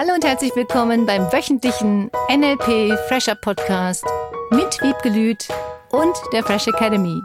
[0.00, 4.04] Hallo und herzlich willkommen beim wöchentlichen NLP Fresher Podcast
[4.52, 5.48] mit Wiebgelüt
[5.90, 7.20] und der Fresh Academy.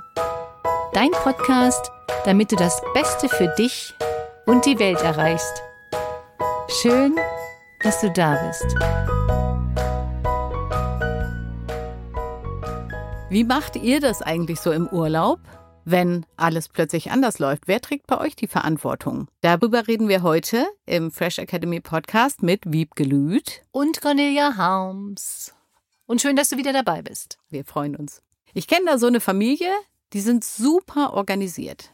[0.91, 1.91] Dein Podcast,
[2.25, 3.93] damit du das Beste für dich
[4.47, 5.61] und die Welt erreichst.
[6.81, 7.15] Schön,
[7.83, 8.65] dass du da bist.
[13.29, 15.37] Wie macht ihr das eigentlich so im Urlaub?
[15.85, 17.67] Wenn alles plötzlich anders läuft?
[17.67, 19.27] Wer trägt bei euch die Verantwortung?
[19.41, 25.53] Darüber reden wir heute im Fresh Academy Podcast mit Wieb Gelüt und Cornelia Harms.
[26.05, 27.37] Und schön, dass du wieder dabei bist.
[27.49, 28.21] Wir freuen uns.
[28.53, 29.71] Ich kenne da so eine Familie,
[30.13, 31.91] die sind super organisiert.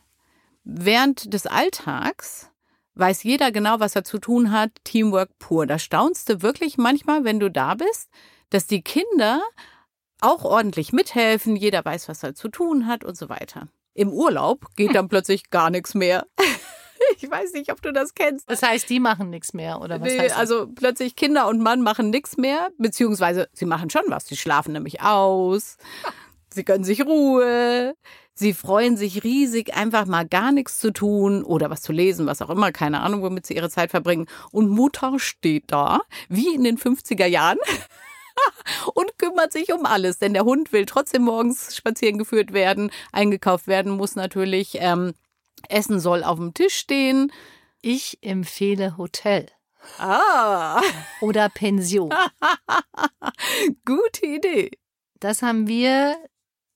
[0.64, 2.50] Während des Alltags
[2.95, 4.72] weiß jeder genau, was er zu tun hat.
[4.84, 5.66] Teamwork pur.
[5.66, 8.09] Da staunst du wirklich manchmal, wenn du da bist,
[8.50, 9.42] dass die Kinder
[10.22, 13.70] auch ordentlich mithelfen, jeder weiß, was er zu tun hat und so weiter.
[13.99, 16.26] Im Urlaub geht dann plötzlich gar nichts mehr.
[17.21, 18.49] Ich weiß nicht, ob du das kennst.
[18.49, 20.38] Das heißt, die machen nichts mehr, oder was nee, heißt das?
[20.38, 24.28] Also plötzlich Kinder und Mann machen nichts mehr, beziehungsweise sie machen schon was.
[24.28, 25.78] Sie schlafen nämlich aus,
[26.53, 27.95] sie gönnen sich Ruhe,
[28.36, 32.41] sie freuen sich riesig, einfach mal gar nichts zu tun oder was zu lesen, was
[32.41, 34.28] auch immer, keine Ahnung, womit sie ihre Zeit verbringen.
[34.52, 37.58] Und Mutter steht da, wie in den 50er Jahren.
[39.20, 43.92] Kümmert sich um alles, denn der Hund will trotzdem morgens spazieren geführt werden, eingekauft werden
[43.92, 45.14] muss natürlich, ähm,
[45.67, 47.31] Essen soll auf dem Tisch stehen.
[47.81, 49.47] Ich empfehle Hotel.
[49.97, 50.81] Ah.
[51.22, 52.14] Oder Pension.
[53.86, 54.72] Gute Idee.
[55.20, 56.16] Das haben wir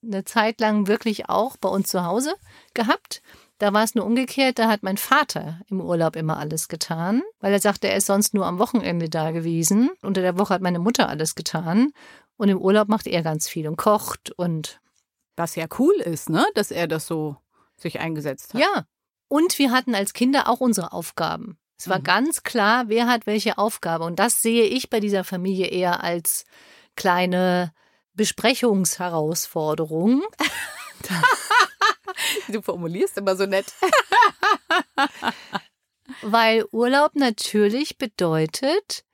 [0.02, 2.34] eine Zeit lang wirklich auch bei uns zu Hause
[2.74, 3.22] gehabt.
[3.58, 7.52] Da war es nur umgekehrt, da hat mein Vater im Urlaub immer alles getan, weil
[7.52, 9.90] er sagte, er ist sonst nur am Wochenende da gewesen.
[10.02, 11.92] Unter der Woche hat meine Mutter alles getan
[12.36, 14.80] und im Urlaub macht er ganz viel und kocht und.
[15.36, 16.46] Was ja cool ist, ne?
[16.54, 17.36] Dass er das so
[17.76, 18.60] sich eingesetzt hat.
[18.60, 18.86] Ja.
[19.26, 21.58] Und wir hatten als Kinder auch unsere Aufgaben.
[21.76, 22.04] Es war mhm.
[22.04, 24.04] ganz klar, wer hat welche Aufgabe.
[24.04, 26.44] Und das sehe ich bei dieser Familie eher als
[26.94, 27.72] kleine
[28.14, 30.22] Besprechungsherausforderung.
[32.48, 33.66] Du formulierst immer so nett.
[36.22, 39.04] Weil Urlaub natürlich bedeutet,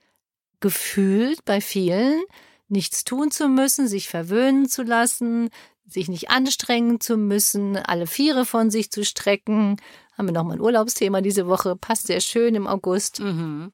[0.60, 2.22] gefühlt bei vielen,
[2.70, 5.50] nichts tun zu müssen, sich verwöhnen zu lassen,
[5.86, 9.76] sich nicht anstrengen zu müssen, alle Viere von sich zu strecken.
[10.16, 13.20] Haben wir nochmal ein Urlaubsthema diese Woche, passt sehr schön im August.
[13.20, 13.72] Mhm.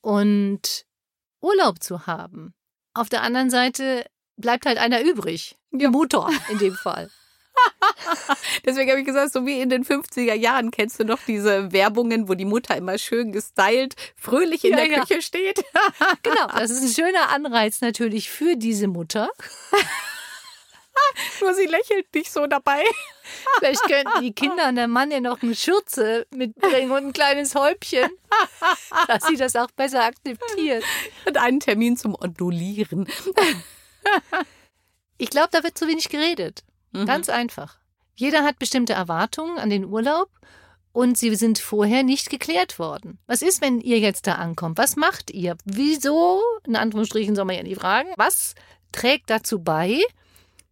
[0.00, 0.86] Und
[1.40, 2.54] Urlaub zu haben.
[2.94, 4.04] Auf der anderen Seite
[4.36, 5.56] bleibt halt einer übrig.
[5.70, 7.10] Der Motor in dem Fall.
[8.64, 12.28] Deswegen habe ich gesagt, so wie in den 50er Jahren kennst du noch diese Werbungen,
[12.28, 15.00] wo die Mutter immer schön gestylt, fröhlich in ja, der ja.
[15.00, 15.64] Küche steht.
[16.22, 19.30] genau, das ist ein schöner Anreiz natürlich für diese Mutter.
[21.40, 22.84] Nur sie lächelt nicht so dabei.
[23.58, 27.54] Vielleicht könnten die Kinder und der Mann ja noch eine Schürze mitbringen und ein kleines
[27.54, 28.10] Häubchen,
[29.08, 30.84] dass sie das auch besser akzeptiert.
[31.26, 33.08] Und einen Termin zum Ondulieren.
[35.18, 36.64] Ich glaube, da wird zu wenig geredet.
[36.92, 37.06] Mhm.
[37.06, 37.79] Ganz einfach.
[38.20, 40.28] Jeder hat bestimmte Erwartungen an den Urlaub
[40.92, 43.18] und sie sind vorher nicht geklärt worden.
[43.26, 44.76] Was ist, wenn ihr jetzt da ankommt?
[44.76, 45.56] Was macht ihr?
[45.64, 48.54] Wieso, in Anführungsstrichen soll man ja nicht fragen, was
[48.92, 50.02] trägt dazu bei,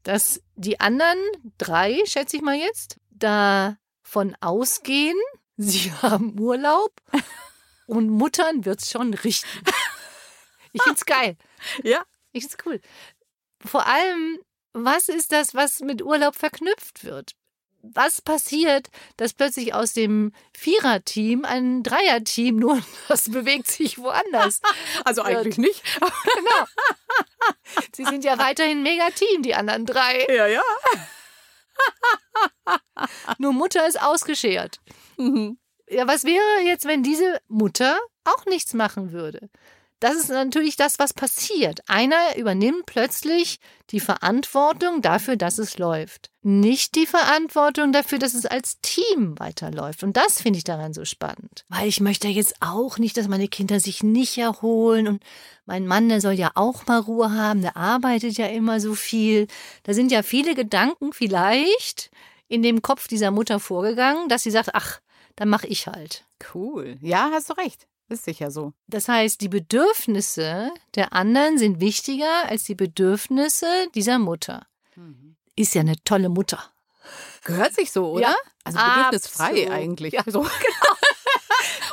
[0.02, 1.16] dass die anderen
[1.56, 5.16] drei, schätze ich mal jetzt, davon ausgehen,
[5.56, 6.92] sie haben Urlaub
[7.86, 9.48] und Muttern wird's schon richten.
[10.74, 11.38] Ich find's geil.
[11.82, 12.04] Ja.
[12.32, 12.78] Ich find's cool.
[13.64, 14.38] Vor allem,
[14.74, 17.37] was ist das, was mit Urlaub verknüpft wird?
[17.82, 24.60] Was passiert, dass plötzlich aus dem Viererteam ein Dreierteam nur das bewegt sich woanders?
[25.04, 25.82] Also eigentlich nicht.
[26.00, 26.66] genau.
[27.94, 30.26] Sie sind ja weiterhin Megateam, die anderen drei.
[30.28, 30.62] Ja, ja.
[33.38, 34.80] Nur Mutter ist ausgeschert.
[35.16, 35.58] Mhm.
[35.88, 39.48] Ja, was wäre jetzt, wenn diese Mutter auch nichts machen würde?
[40.00, 41.80] Das ist natürlich das, was passiert.
[41.88, 43.58] Einer übernimmt plötzlich
[43.90, 46.30] die Verantwortung dafür, dass es läuft.
[46.42, 50.04] Nicht die Verantwortung dafür, dass es als Team weiterläuft.
[50.04, 51.64] Und das finde ich daran so spannend.
[51.68, 55.24] Weil ich möchte jetzt auch nicht, dass meine Kinder sich nicht erholen und
[55.66, 59.48] mein Mann, der soll ja auch mal Ruhe haben, der arbeitet ja immer so viel.
[59.82, 62.10] Da sind ja viele Gedanken vielleicht
[62.46, 65.00] in dem Kopf dieser Mutter vorgegangen, dass sie sagt, ach,
[65.34, 66.24] dann mach ich halt.
[66.54, 66.98] Cool.
[67.00, 67.86] Ja, hast du recht.
[68.08, 68.72] Ist sicher so.
[68.86, 74.66] Das heißt, die Bedürfnisse der anderen sind wichtiger als die Bedürfnisse dieser Mutter.
[74.96, 75.36] Mhm.
[75.56, 76.72] Ist ja eine tolle Mutter.
[77.44, 78.28] Gehört sich so, oder?
[78.28, 79.70] Ja, also bedürfnisfrei Absolut.
[79.70, 80.14] eigentlich.
[80.14, 80.40] Ja, so.
[80.40, 80.48] genau.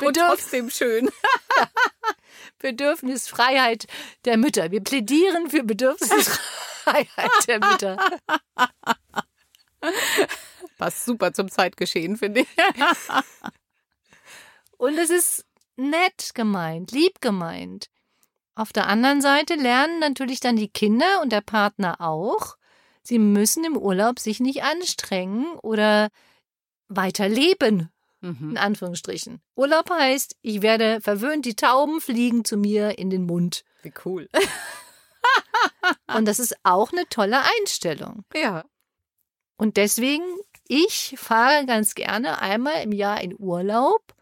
[0.06, 1.10] Und trotzdem schön.
[2.58, 3.86] Bedürfnisfreiheit
[4.24, 4.70] der Mütter.
[4.70, 7.96] Wir plädieren für Bedürfnisfreiheit der Mütter.
[10.78, 12.48] Passt super zum Zeitgeschehen, finde ich.
[14.78, 15.45] Und es ist
[15.76, 17.88] nett gemeint, lieb gemeint.
[18.54, 22.56] Auf der anderen Seite lernen natürlich dann die Kinder und der Partner auch,
[23.02, 26.08] sie müssen im Urlaub sich nicht anstrengen oder
[26.88, 27.90] weiter leben,
[28.22, 28.50] Mhm.
[28.52, 29.42] in Anführungsstrichen.
[29.56, 33.62] Urlaub heißt, ich werde verwöhnt, die Tauben fliegen zu mir in den Mund.
[33.82, 34.28] Wie cool.
[36.16, 38.24] Und das ist auch eine tolle Einstellung.
[38.34, 38.64] Ja.
[39.58, 40.24] Und deswegen,
[40.66, 44.14] ich fahre ganz gerne einmal im Jahr in Urlaub,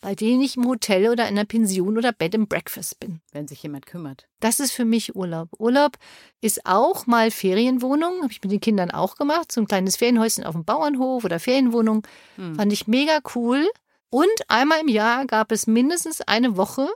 [0.00, 3.20] bei dem ich im Hotel oder in einer Pension oder Bed and Breakfast bin.
[3.32, 4.28] Wenn sich jemand kümmert.
[4.40, 5.48] Das ist für mich Urlaub.
[5.58, 5.98] Urlaub
[6.40, 10.44] ist auch mal Ferienwohnung, habe ich mit den Kindern auch gemacht, so ein kleines Ferienhäuschen
[10.44, 12.06] auf dem Bauernhof oder Ferienwohnung.
[12.36, 12.54] Hm.
[12.54, 13.68] Fand ich mega cool.
[14.10, 16.88] Und einmal im Jahr gab es mindestens eine Woche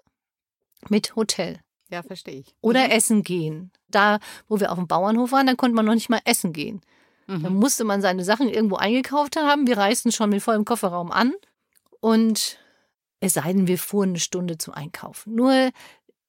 [0.88, 1.58] mit Hotel
[1.90, 2.54] Ja, verstehe ich.
[2.60, 3.70] oder Essen gehen.
[3.88, 6.80] Da, wo wir auf dem Bauernhof waren, da konnte man noch nicht mal essen gehen.
[7.26, 7.42] Mhm.
[7.42, 9.66] Da musste man seine Sachen irgendwo eingekauft haben.
[9.66, 11.34] Wir reisten schon mit vollem Kofferraum an.
[12.00, 12.58] Und
[13.22, 15.36] es sei denn, wir fuhren eine Stunde zum Einkaufen.
[15.36, 15.70] Nur,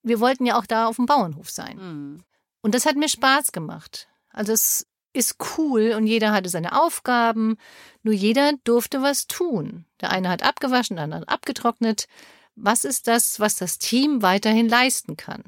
[0.03, 1.77] wir wollten ja auch da auf dem Bauernhof sein.
[1.77, 2.23] Mhm.
[2.61, 4.07] Und das hat mir Spaß gemacht.
[4.29, 7.57] Also es ist cool und jeder hatte seine Aufgaben.
[8.03, 9.85] Nur jeder durfte was tun.
[10.01, 12.07] Der eine hat abgewaschen, der andere hat abgetrocknet.
[12.55, 15.41] Was ist das, was das Team weiterhin leisten kann?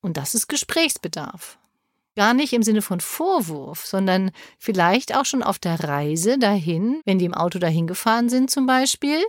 [0.00, 1.56] Und das ist Gesprächsbedarf.
[2.16, 7.20] Gar nicht im Sinne von Vorwurf, sondern vielleicht auch schon auf der Reise dahin, wenn
[7.20, 9.22] die im Auto dahin gefahren sind zum Beispiel,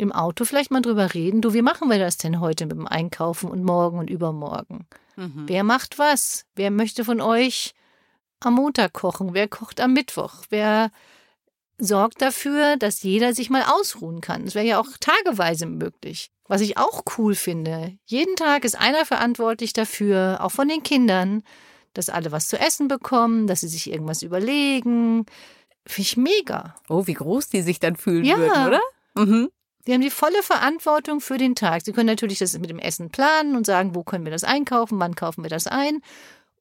[0.00, 2.86] im Auto vielleicht mal drüber reden, du, wie machen wir das denn heute mit dem
[2.86, 4.86] Einkaufen und morgen und übermorgen?
[5.16, 5.44] Mhm.
[5.46, 6.46] Wer macht was?
[6.54, 7.74] Wer möchte von euch
[8.40, 9.34] am Montag kochen?
[9.34, 10.44] Wer kocht am Mittwoch?
[10.48, 10.90] Wer
[11.78, 14.44] sorgt dafür, dass jeder sich mal ausruhen kann?
[14.44, 16.30] Das wäre ja auch tageweise möglich.
[16.48, 21.42] Was ich auch cool finde, jeden Tag ist einer verantwortlich dafür, auch von den Kindern,
[21.94, 25.26] dass alle was zu essen bekommen, dass sie sich irgendwas überlegen.
[25.86, 26.74] Finde ich mega.
[26.88, 28.36] Oh, wie groß die sich dann fühlen Ja.
[28.36, 28.80] würden, oder?
[29.14, 29.50] Mhm.
[29.84, 31.82] Sie haben die volle Verantwortung für den Tag.
[31.84, 34.98] Sie können natürlich das mit dem Essen planen und sagen, wo können wir das einkaufen,
[35.00, 36.02] wann kaufen wir das ein.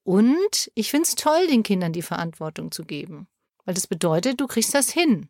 [0.04, 3.28] Und ich finde es toll, den Kindern die Verantwortung zu geben.
[3.66, 5.30] Weil das bedeutet, du kriegst das hin.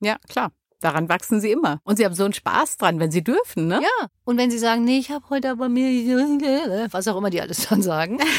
[0.00, 0.52] Ja, klar.
[0.80, 1.80] Daran wachsen sie immer.
[1.84, 3.82] Und sie haben so einen Spaß dran, wenn sie dürfen, ne?
[3.82, 4.06] Ja.
[4.24, 5.90] Und wenn sie sagen, nee, ich habe heute aber mir,
[6.90, 8.18] was auch immer die alles dann sagen.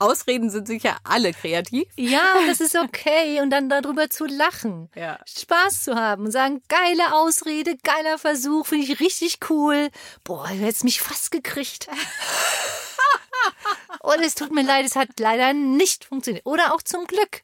[0.00, 1.86] Ausreden sind sicher alle kreativ.
[1.96, 3.40] Ja, das ist okay.
[3.40, 4.90] Und dann darüber zu lachen.
[4.94, 5.18] Ja.
[5.26, 9.90] Spaß zu haben und sagen, geile Ausrede, geiler Versuch, finde ich richtig cool.
[10.24, 11.88] Boah, du hättest mich fast gekriegt.
[14.00, 16.46] und es tut mir leid, es hat leider nicht funktioniert.
[16.46, 17.42] Oder auch zum Glück.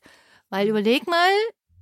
[0.49, 1.31] Weil überleg mal,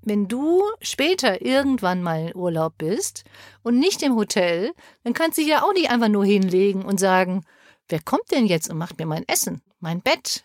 [0.02, 3.24] wenn du später irgendwann mal in Urlaub bist
[3.62, 4.72] und nicht im Hotel,
[5.04, 7.44] dann kannst du dich ja auch nicht einfach nur hinlegen und sagen,
[7.88, 10.44] wer kommt denn jetzt und macht mir mein Essen, mein Bett,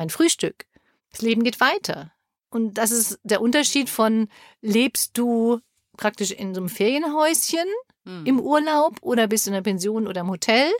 [0.00, 0.64] mein Frühstück?
[1.12, 2.10] Das Leben geht weiter.
[2.48, 4.28] Und das ist der Unterschied von,
[4.62, 5.60] lebst du
[5.98, 7.66] praktisch in so einem Ferienhäuschen
[8.04, 8.24] Mhm.
[8.24, 10.72] im Urlaub oder bist in der Pension oder im Hotel?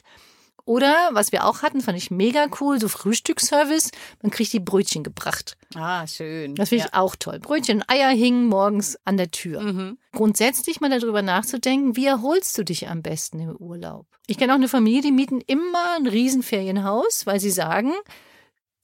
[0.64, 3.90] Oder, was wir auch hatten, fand ich mega cool, so Frühstücksservice.
[4.22, 5.58] Man kriegt die Brötchen gebracht.
[5.74, 6.54] Ah, schön.
[6.54, 7.40] Das finde ich auch toll.
[7.40, 9.60] Brötchen und Eier hingen morgens an der Tür.
[9.60, 9.98] Mhm.
[10.12, 14.06] Grundsätzlich mal darüber nachzudenken, wie erholst du dich am besten im Urlaub?
[14.26, 17.92] Ich kenne auch eine Familie, die mieten immer ein Riesenferienhaus, weil sie sagen,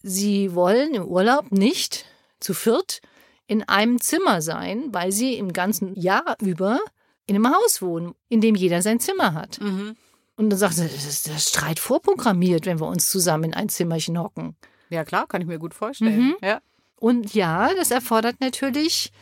[0.02, 2.04] sie wollen im Urlaub nicht
[2.40, 3.00] zu viert
[3.46, 6.80] in einem Zimmer sein, weil sie im ganzen Jahr über
[7.26, 9.60] in einem Haus wohnen, in dem jeder sein Zimmer hat.
[9.60, 9.96] Mhm.
[10.36, 13.68] Und dann sagt sie, das ist der Streit vorprogrammiert, wenn wir uns zusammen in ein
[13.68, 14.56] Zimmerchen hocken.
[14.90, 16.18] Ja, klar, kann ich mir gut vorstellen.
[16.18, 16.36] Mhm.
[16.42, 16.60] Ja.
[16.98, 19.12] Und ja, das erfordert natürlich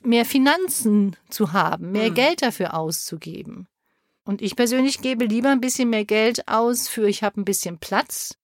[0.00, 2.14] mehr Finanzen zu haben, mehr Mhm.
[2.14, 3.68] Geld dafür auszugeben.
[4.24, 7.78] Und ich persönlich gebe lieber ein bisschen mehr Geld aus für ich habe ein bisschen
[7.78, 8.36] Platz,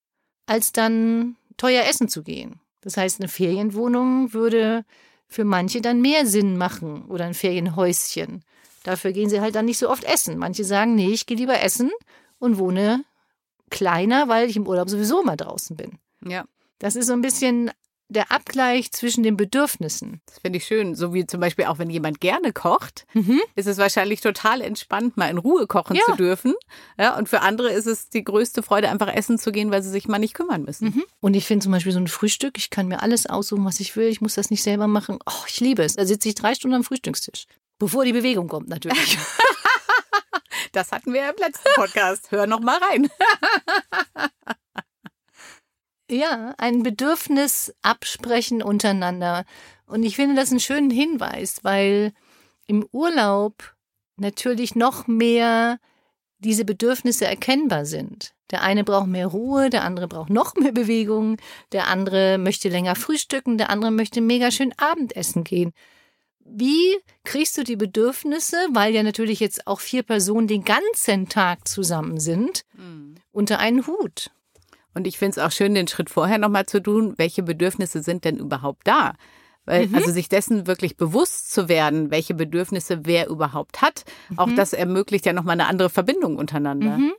[0.47, 2.61] als dann teuer essen zu gehen.
[2.81, 4.85] Das heißt, eine Ferienwohnung würde
[5.29, 8.43] für manche dann mehr Sinn machen oder ein Ferienhäuschen.
[8.83, 10.39] Dafür gehen sie halt dann nicht so oft essen.
[10.39, 11.91] Manche sagen, nee, ich gehe lieber essen
[12.39, 13.05] und wohne
[13.69, 15.99] kleiner, weil ich im Urlaub sowieso immer draußen bin.
[16.27, 16.45] ja,
[16.79, 17.71] Das ist so ein bisschen
[18.11, 20.21] der Abgleich zwischen den Bedürfnissen.
[20.27, 20.95] das finde ich schön.
[20.95, 23.41] So wie zum Beispiel auch, wenn jemand gerne kocht, Mhm.
[23.55, 26.03] ist es wahrscheinlich total entspannt, mal in Ruhe kochen Ja.
[26.07, 26.55] zu dürfen.
[26.99, 29.91] Ja, und für andere ist es die größte Freude, einfach essen zu gehen, weil sie
[29.91, 30.87] sich mal nicht kümmern müssen.
[30.89, 31.05] Mhm.
[31.21, 33.95] Und ich finde zum Beispiel so ein Frühstück, ich kann mir alles aussuchen, was ich
[33.97, 34.09] will.
[34.09, 35.19] Ich muss das nicht selber machen.
[35.27, 35.97] Oh, ich liebe es.
[35.97, 37.47] Da sitze ich drei Stunden am Frühstückstisch.
[37.79, 39.17] Bevor die Bewegung kommt, natürlich.
[40.73, 42.31] Das hatten wir ja im letzten Podcast.
[42.31, 43.09] Hör noch mal rein.
[46.11, 49.45] ja, ein Bedürfnis absprechen untereinander.
[49.87, 52.13] Und ich finde das einen schönen Hinweis, weil
[52.67, 53.75] im Urlaub
[54.17, 55.79] natürlich noch mehr
[56.39, 58.33] diese Bedürfnisse erkennbar sind.
[58.51, 61.37] Der eine braucht mehr Ruhe, der andere braucht noch mehr Bewegung,
[61.73, 65.73] der andere möchte länger frühstücken, der andere möchte mega schön Abendessen gehen.
[66.41, 71.69] Wie kriegst du die Bedürfnisse, weil ja natürlich jetzt auch vier Personen den ganzen Tag
[71.69, 73.15] zusammen sind, mhm.
[73.31, 74.33] unter einen Hut?
[74.95, 78.25] Und ich finde es auch schön, den Schritt vorher nochmal zu tun, welche Bedürfnisse sind
[78.25, 79.15] denn überhaupt da?
[79.65, 79.95] Weil, mhm.
[79.95, 84.39] Also sich dessen wirklich bewusst zu werden, welche Bedürfnisse wer überhaupt hat, mhm.
[84.39, 86.99] auch das ermöglicht ja nochmal eine andere Verbindung untereinander.
[86.99, 87.13] Mhm.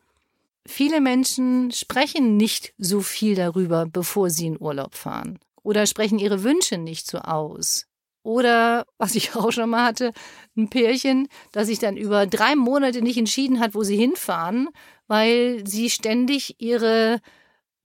[0.68, 5.40] Viele Menschen sprechen nicht so viel darüber, bevor sie in Urlaub fahren.
[5.63, 7.88] Oder sprechen ihre Wünsche nicht so aus.
[8.24, 10.12] Oder, was ich auch schon mal hatte,
[10.56, 14.70] ein Pärchen, das sich dann über drei Monate nicht entschieden hat, wo sie hinfahren,
[15.08, 17.22] weil sie ständig ihre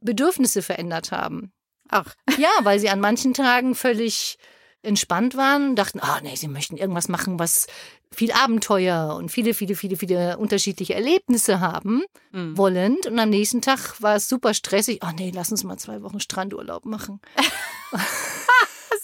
[0.07, 1.53] Bedürfnisse verändert haben.
[1.91, 2.15] Ach.
[2.39, 4.39] Ja, weil sie an manchen Tagen völlig
[4.83, 7.67] entspannt waren und dachten, ah oh, nee, sie möchten irgendwas machen, was
[8.15, 12.57] viel Abenteuer und viele, viele, viele, viele unterschiedliche Erlebnisse haben mhm.
[12.57, 13.07] wollend.
[13.07, 15.01] Und am nächsten Tag war es super stressig.
[15.03, 17.21] Oh nee, lass uns mal zwei Wochen Strandurlaub machen.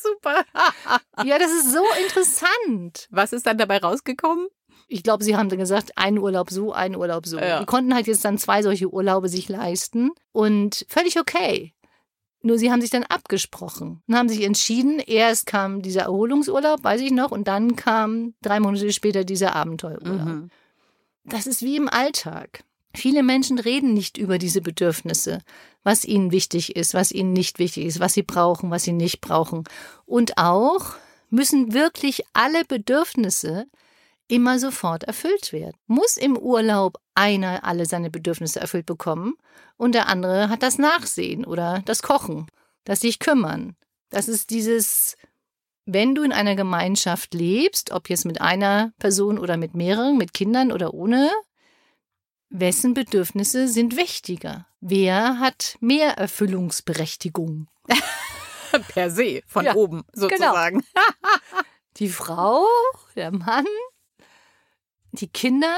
[0.02, 0.44] super.
[1.24, 3.08] ja, das ist so interessant.
[3.10, 4.48] Was ist dann dabei rausgekommen?
[4.92, 7.38] Ich glaube, sie haben dann gesagt, ein Urlaub so, ein Urlaub so.
[7.38, 7.60] Ja.
[7.60, 11.72] Die konnten halt jetzt dann zwei solche Urlaube sich leisten und völlig okay.
[12.42, 14.98] Nur sie haben sich dann abgesprochen und haben sich entschieden.
[14.98, 20.26] Erst kam dieser Erholungsurlaub, weiß ich noch, und dann kam drei Monate später dieser Abenteuerurlaub.
[20.26, 20.50] Mhm.
[21.24, 22.64] Das ist wie im Alltag.
[22.94, 25.40] Viele Menschen reden nicht über diese Bedürfnisse,
[25.82, 29.20] was ihnen wichtig ist, was ihnen nicht wichtig ist, was sie brauchen, was sie nicht
[29.20, 29.64] brauchen.
[30.04, 30.96] Und auch
[31.30, 33.66] müssen wirklich alle Bedürfnisse
[34.32, 35.76] immer sofort erfüllt werden.
[35.86, 39.34] Muss im Urlaub einer alle seine Bedürfnisse erfüllt bekommen
[39.76, 42.46] und der andere hat das Nachsehen oder das Kochen,
[42.84, 43.76] das sich kümmern.
[44.08, 45.16] Das ist dieses,
[45.84, 50.32] wenn du in einer Gemeinschaft lebst, ob jetzt mit einer Person oder mit mehreren, mit
[50.32, 51.30] Kindern oder ohne,
[52.48, 54.66] wessen Bedürfnisse sind wichtiger?
[54.80, 57.68] Wer hat mehr Erfüllungsberechtigung?
[58.88, 60.28] per se, von ja, oben genau.
[60.28, 60.80] sozusagen.
[60.80, 61.62] Genau.
[61.98, 62.64] Die Frau,
[63.14, 63.66] der Mann,
[65.12, 65.76] die Kinder.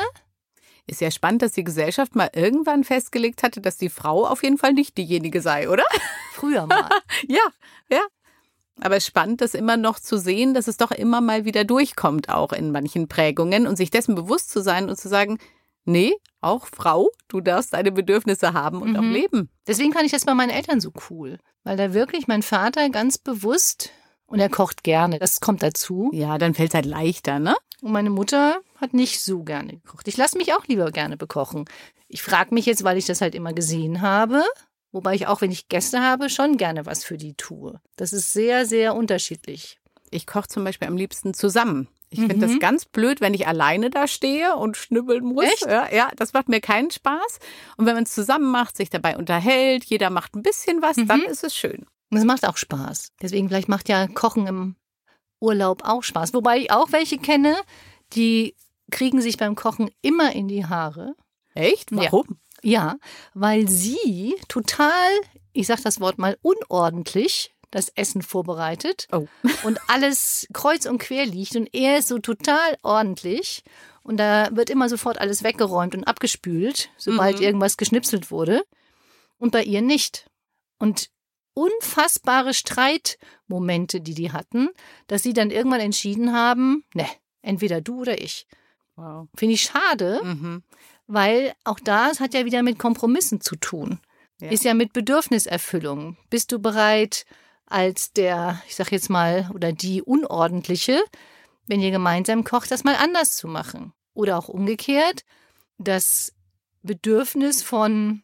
[0.87, 4.59] Ist ja spannend, dass die Gesellschaft mal irgendwann festgelegt hatte, dass die Frau auf jeden
[4.59, 5.85] Fall nicht diejenige sei, oder?
[6.33, 6.89] Früher mal.
[7.29, 7.43] ja,
[7.89, 8.03] ja.
[8.81, 12.29] Aber ist spannend, das immer noch zu sehen, dass es doch immer mal wieder durchkommt,
[12.29, 15.39] auch in manchen Prägungen und sich dessen bewusst zu sein und zu sagen,
[15.85, 18.97] nee, auch Frau, du darfst deine Bedürfnisse haben und mhm.
[18.97, 19.49] auch leben.
[19.67, 23.17] Deswegen fand ich das bei meinen Eltern so cool, weil da wirklich mein Vater ganz
[23.17, 23.91] bewusst
[24.27, 26.11] und er kocht gerne, das kommt dazu.
[26.13, 27.55] Ja, dann fällt es halt leichter, ne?
[27.83, 30.07] Und meine Mutter hat nicht so gerne gekocht.
[30.09, 31.65] Ich lasse mich auch lieber gerne bekochen.
[32.09, 34.45] Ich frage mich jetzt, weil ich das halt immer gesehen habe,
[34.93, 37.81] wobei ich auch, wenn ich Gäste habe, schon gerne was für die tue.
[37.97, 39.81] Das ist sehr, sehr unterschiedlich.
[40.11, 41.89] Ich koche zum Beispiel am liebsten zusammen.
[42.11, 42.31] Ich mhm.
[42.31, 45.45] finde das ganz blöd, wenn ich alleine da stehe und schnibbeln muss.
[45.45, 45.67] Echt?
[45.67, 47.41] Ja, ja, das macht mir keinen Spaß.
[47.77, 51.09] Und wenn man es zusammen macht, sich dabei unterhält, jeder macht ein bisschen was, mhm.
[51.09, 51.87] dann ist es schön.
[52.11, 53.11] Und es macht auch Spaß.
[53.21, 54.77] Deswegen vielleicht macht ja Kochen im
[55.41, 56.35] Urlaub auch Spaß.
[56.35, 57.57] Wobei ich auch welche kenne,
[58.13, 58.55] die
[58.91, 61.15] kriegen sich beim Kochen immer in die Haare.
[61.55, 61.95] Echt?
[61.95, 62.39] Warum?
[62.63, 62.97] Ja, ja
[63.35, 65.11] weil sie total,
[65.53, 69.27] ich sag das Wort mal, unordentlich das Essen vorbereitet oh.
[69.65, 73.65] und alles kreuz und quer liegt und er ist so total ordentlich
[74.03, 77.43] und da wird immer sofort alles weggeräumt und abgespült, sobald mhm.
[77.43, 78.63] irgendwas geschnipselt wurde
[79.39, 80.31] und bei ihr nicht.
[80.79, 81.11] Und
[81.55, 84.69] unfassbare Streitmomente, die die hatten,
[85.07, 87.07] dass sie dann irgendwann entschieden haben, ne,
[87.43, 88.47] entweder du oder ich.
[88.97, 89.29] Wow.
[89.37, 90.63] Finde ich schade, mhm.
[91.07, 94.01] weil auch das hat ja wieder mit Kompromissen zu tun.
[94.41, 94.51] Ja.
[94.51, 96.17] Ist ja mit Bedürfniserfüllung.
[96.31, 97.25] Bist du bereit,
[97.67, 101.03] als der, ich sag jetzt mal, oder die Unordentliche,
[101.67, 103.93] wenn ihr gemeinsam kocht, das mal anders zu machen?
[104.13, 105.25] Oder auch umgekehrt,
[105.79, 106.33] das
[106.83, 108.23] Bedürfnis von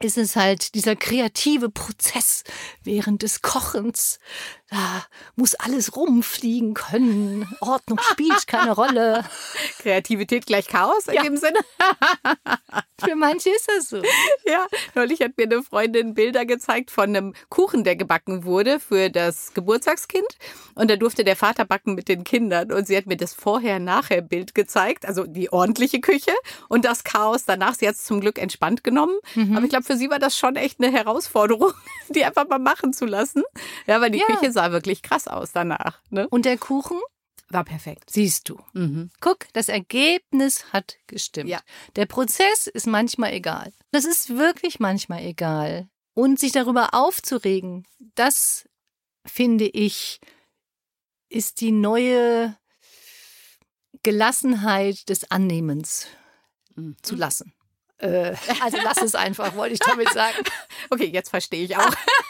[0.00, 2.44] ist es halt dieser kreative Prozess
[2.82, 4.20] während des Kochens.
[4.70, 7.48] Da muss alles rumfliegen können.
[7.60, 9.24] Ordnung spielt keine Rolle.
[9.78, 11.22] Kreativität gleich Chaos in ja.
[11.22, 11.60] dem Sinne.
[13.00, 14.02] Für manche ist das so.
[14.44, 19.10] Ja, neulich hat mir eine Freundin Bilder gezeigt von einem Kuchen, der gebacken wurde für
[19.10, 20.26] das Geburtstagskind.
[20.74, 22.72] Und da durfte der Vater backen mit den Kindern.
[22.72, 25.06] Und sie hat mir das Vorher-Nachher-Bild gezeigt.
[25.06, 26.32] Also die ordentliche Küche
[26.68, 27.74] und das Chaos danach.
[27.74, 29.18] Sie hat es zum Glück entspannt genommen.
[29.34, 29.56] Mhm.
[29.56, 31.72] Aber ich glaube, für sie war das schon echt eine Herausforderung,
[32.08, 33.42] die einfach mal machen zu lassen.
[33.86, 34.26] Ja, weil die ja.
[34.26, 36.02] Küche sah wirklich krass aus danach.
[36.10, 36.26] Ne?
[36.28, 36.98] Und der Kuchen?
[37.48, 38.10] War perfekt.
[38.10, 38.60] Siehst du.
[38.72, 39.10] Mhm.
[39.20, 41.48] Guck, das Ergebnis hat gestimmt.
[41.48, 41.60] Ja.
[41.94, 43.72] Der Prozess ist manchmal egal.
[43.92, 45.88] Das ist wirklich manchmal egal.
[46.14, 47.86] Und sich darüber aufzuregen,
[48.16, 48.68] das
[49.24, 50.18] finde ich,
[51.28, 52.56] ist die neue
[54.02, 56.08] Gelassenheit des Annehmens
[56.74, 56.96] mhm.
[57.02, 57.52] zu lassen.
[57.98, 60.36] Äh, also lass es einfach, wollte ich damit sagen.
[60.90, 61.90] Okay, jetzt verstehe ich auch.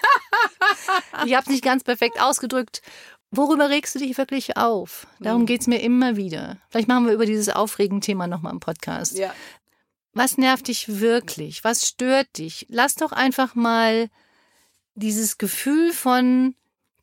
[1.26, 2.82] ich habe es nicht ganz perfekt ausgedrückt.
[3.30, 5.06] Worüber regst du dich wirklich auf?
[5.20, 5.46] Darum Mhm.
[5.46, 6.56] geht's mir immer wieder.
[6.70, 9.18] Vielleicht machen wir über dieses aufregende Thema nochmal im Podcast.
[9.18, 9.34] Ja.
[10.14, 11.62] Was nervt dich wirklich?
[11.62, 12.66] Was stört dich?
[12.70, 14.08] Lass doch einfach mal
[14.94, 16.54] dieses Gefühl von,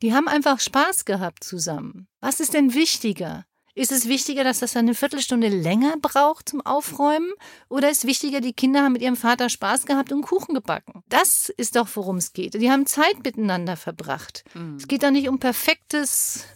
[0.02, 2.08] die haben einfach Spaß gehabt zusammen.
[2.20, 3.46] Was ist denn wichtiger?
[3.76, 7.30] Ist es wichtiger, dass das dann eine Viertelstunde länger braucht zum Aufräumen?
[7.68, 11.02] Oder ist wichtiger, die Kinder haben mit ihrem Vater Spaß gehabt und Kuchen gebacken?
[11.10, 12.54] Das ist doch, worum es geht.
[12.54, 14.44] Die haben Zeit miteinander verbracht.
[14.54, 14.76] Mhm.
[14.76, 16.46] Es geht doch nicht um perfektes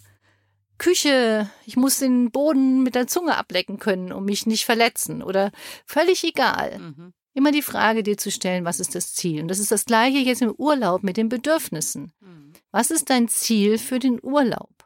[0.79, 1.47] Küche.
[1.67, 5.21] Ich muss den Boden mit der Zunge ablecken können, um mich nicht verletzen.
[5.21, 5.51] Oder
[5.85, 6.79] völlig egal.
[6.79, 7.13] Mhm.
[7.35, 9.43] Immer die Frage dir zu stellen, was ist das Ziel?
[9.43, 12.13] Und das ist das gleiche jetzt im Urlaub mit den Bedürfnissen.
[12.19, 12.53] Mhm.
[12.71, 14.80] Was ist dein Ziel für den Urlaub?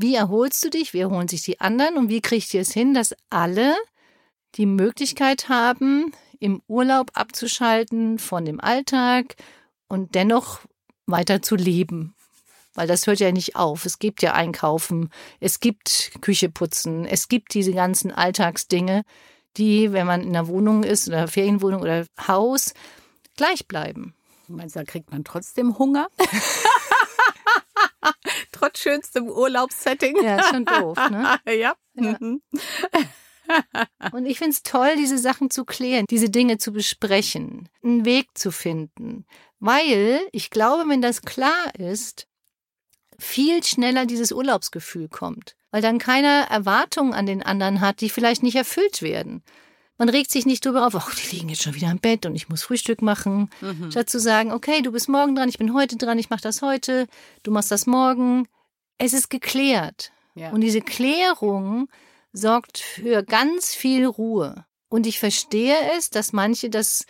[0.00, 0.94] Wie erholst du dich?
[0.94, 1.96] Wie erholen sich die anderen?
[1.96, 3.74] Und wie kriegt ihr es hin, dass alle
[4.54, 9.34] die Möglichkeit haben, im Urlaub abzuschalten von dem Alltag
[9.88, 10.60] und dennoch
[11.06, 12.14] weiter zu leben?
[12.74, 13.86] Weil das hört ja nicht auf.
[13.86, 19.02] Es gibt ja Einkaufen, es gibt Küche putzen, es gibt diese ganzen Alltagsdinge,
[19.56, 22.72] die, wenn man in einer Wohnung ist oder Ferienwohnung oder Haus,
[23.36, 24.14] gleich bleiben.
[24.46, 26.06] Du meinst, da kriegt man trotzdem Hunger?
[28.58, 30.16] Trotz schönstem Urlaubssetting.
[30.22, 31.38] Ja, ist schon doof, ne?
[31.46, 31.74] ja.
[31.94, 32.16] Ja.
[32.18, 32.42] Mhm.
[34.12, 38.26] Und ich finde es toll, diese Sachen zu klären, diese Dinge zu besprechen, einen Weg
[38.34, 39.26] zu finden.
[39.58, 42.26] Weil ich glaube, wenn das klar ist,
[43.18, 45.56] viel schneller dieses Urlaubsgefühl kommt.
[45.70, 49.42] Weil dann keiner Erwartungen an den anderen hat, die vielleicht nicht erfüllt werden.
[49.98, 52.36] Man regt sich nicht drüber auf, ach, die liegen jetzt schon wieder im Bett und
[52.36, 53.50] ich muss Frühstück machen.
[53.60, 53.90] Mhm.
[53.90, 56.62] Statt zu sagen, okay, du bist morgen dran, ich bin heute dran, ich mache das
[56.62, 57.08] heute,
[57.42, 58.46] du machst das morgen.
[58.98, 60.12] Es ist geklärt.
[60.36, 60.50] Ja.
[60.50, 61.88] Und diese Klärung
[62.32, 64.64] sorgt für ganz viel Ruhe.
[64.88, 67.04] Und ich verstehe es, dass manche das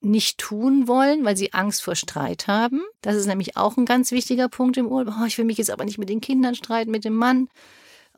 [0.00, 2.82] nicht tun wollen, weil sie Angst vor Streit haben.
[3.00, 5.14] Das ist nämlich auch ein ganz wichtiger Punkt im Urlaub.
[5.20, 7.48] Oh, ich will mich jetzt aber nicht mit den Kindern streiten, mit dem Mann.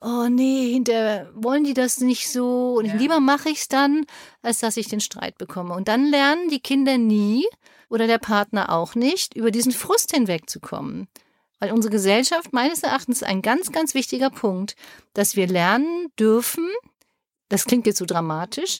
[0.01, 2.95] Oh nee, hinter wollen die das nicht so und Ja.
[2.95, 4.05] lieber mache ich es dann,
[4.43, 5.75] als dass ich den Streit bekomme.
[5.75, 7.47] Und dann lernen die Kinder nie
[7.89, 11.09] oder der Partner auch nicht, über diesen Frust hinwegzukommen.
[11.59, 14.77] Weil unsere Gesellschaft meines Erachtens ein ganz, ganz wichtiger Punkt,
[15.15, 16.69] dass wir lernen dürfen,
[17.49, 18.79] das klingt jetzt so dramatisch,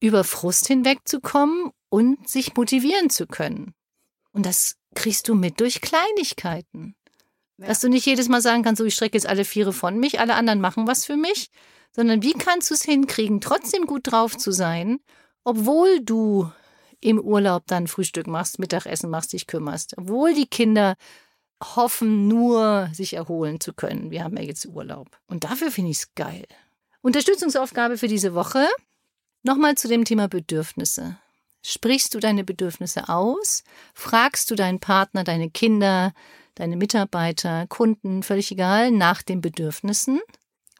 [0.00, 3.74] über Frust hinwegzukommen und sich motivieren zu können.
[4.32, 6.94] Und das kriegst du mit durch Kleinigkeiten.
[7.58, 10.20] Dass du nicht jedes Mal sagen kannst, so ich strecke jetzt alle Viere von mich,
[10.20, 11.50] alle anderen machen was für mich,
[11.90, 15.00] sondern wie kannst du es hinkriegen, trotzdem gut drauf zu sein,
[15.44, 16.50] obwohl du
[17.00, 20.96] im Urlaub dann Frühstück machst, Mittagessen machst, dich kümmerst, obwohl die Kinder
[21.62, 24.10] hoffen nur, sich erholen zu können.
[24.10, 25.08] Wir haben ja jetzt Urlaub.
[25.26, 26.46] Und dafür finde ich es geil.
[27.00, 28.66] Unterstützungsaufgabe für diese Woche.
[29.42, 31.18] Nochmal zu dem Thema Bedürfnisse.
[31.64, 33.64] Sprichst du deine Bedürfnisse aus?
[33.94, 36.12] Fragst du deinen Partner, deine Kinder,
[36.58, 40.20] deine Mitarbeiter, Kunden, völlig egal, nach den Bedürfnissen?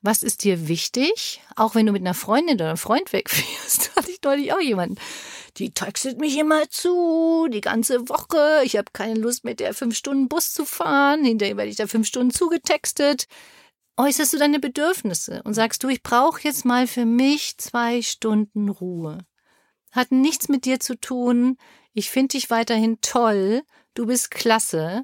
[0.02, 1.40] Was ist dir wichtig?
[1.56, 4.96] Auch wenn du mit einer Freundin oder einem Freund wegfährst, hatte ich neulich auch jemanden.
[5.56, 8.60] Die textet mich immer zu, die ganze Woche.
[8.64, 11.24] Ich habe keine Lust, mit der fünf Stunden Bus zu fahren.
[11.24, 13.26] Hinterher werde ich da fünf Stunden zugetextet.
[13.96, 18.68] Äußerst du deine Bedürfnisse und sagst du, ich brauche jetzt mal für mich zwei Stunden
[18.68, 19.18] Ruhe.
[19.90, 21.56] Hat nichts mit dir zu tun.
[21.92, 23.62] Ich finde dich weiterhin toll.
[23.94, 25.02] Du bist klasse.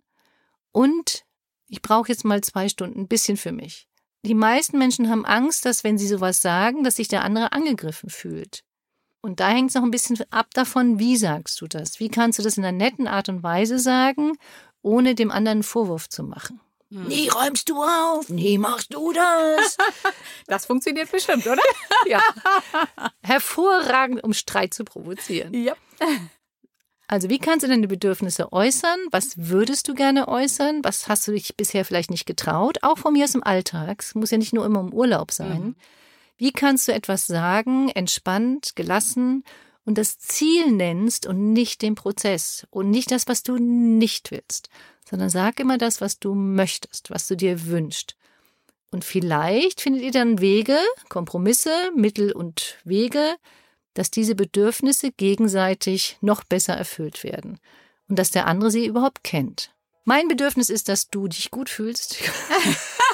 [0.74, 1.24] Und
[1.68, 3.87] ich brauche jetzt mal zwei Stunden ein bisschen für mich.
[4.26, 8.10] Die meisten Menschen haben Angst, dass wenn sie sowas sagen, dass sich der andere angegriffen
[8.10, 8.64] fühlt.
[9.20, 12.00] Und da hängt es noch ein bisschen ab davon, wie sagst du das?
[12.00, 14.32] Wie kannst du das in einer netten Art und Weise sagen,
[14.82, 16.60] ohne dem anderen einen Vorwurf zu machen?
[16.90, 17.04] Hm.
[17.04, 19.76] Nie räumst du auf, nie machst du das.
[20.46, 21.62] Das funktioniert bestimmt, oder?
[22.06, 22.20] ja.
[23.22, 25.54] Hervorragend, um Streit zu provozieren.
[25.54, 25.74] Ja.
[27.06, 28.98] Also, wie kannst du deine Bedürfnisse äußern?
[29.10, 30.82] Was würdest du gerne äußern?
[30.82, 32.78] Was hast du dich bisher vielleicht nicht getraut?
[32.82, 34.00] Auch von mir aus im Alltag.
[34.00, 35.62] Es muss ja nicht nur immer im Urlaub sein.
[35.62, 35.76] Mhm.
[36.36, 39.44] Wie kannst du etwas sagen, entspannt, gelassen
[39.84, 44.68] und das Ziel nennst und nicht den Prozess und nicht das, was du nicht willst,
[45.08, 48.16] sondern sag immer das, was du möchtest, was du dir wünschst.
[48.90, 53.36] Und vielleicht findet ihr dann Wege, Kompromisse, Mittel und Wege,
[53.94, 57.59] dass diese Bedürfnisse gegenseitig noch besser erfüllt werden
[58.09, 59.70] und dass der andere sie überhaupt kennt.
[60.04, 62.18] Mein Bedürfnis ist, dass du dich gut fühlst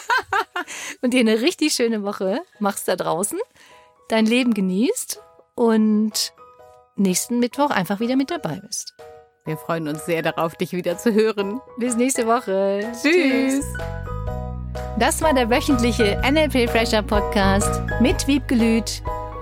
[1.03, 3.38] und dir eine richtig schöne Woche machst da draußen,
[4.09, 5.21] dein Leben genießt
[5.55, 6.33] und
[6.97, 8.95] nächsten Mittwoch einfach wieder mit dabei bist.
[9.45, 11.61] Wir freuen uns sehr darauf, dich wieder zu hören.
[11.79, 12.93] Bis nächste Woche.
[13.01, 13.64] Tschüss.
[14.99, 19.03] Das war der wöchentliche NLP Fresher Podcast mit Wiebgelüt